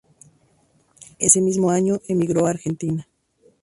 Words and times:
Ese 1.19 1.41
mismo 1.41 1.69
año 1.69 1.99
emigró 2.07 2.47
a 2.47 2.49
Argentina. 2.49 3.07